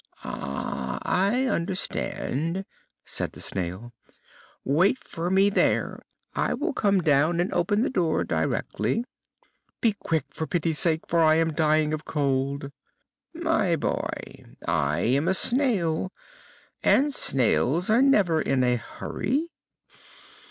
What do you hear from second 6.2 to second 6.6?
I